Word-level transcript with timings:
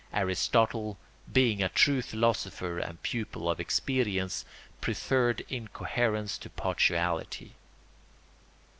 Aristotle, 0.13 0.97
being 1.31 1.61
a 1.61 1.69
true 1.69 2.01
philosopher 2.01 2.79
and 2.79 2.99
pupil 3.03 3.47
of 3.47 3.59
experience, 3.59 4.45
preferred 4.81 5.45
incoherence 5.47 6.39
to 6.39 6.49
partiality. 6.49 7.53